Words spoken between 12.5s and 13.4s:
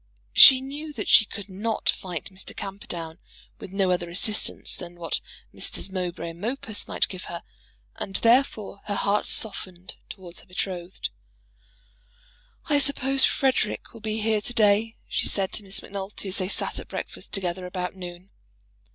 "I suppose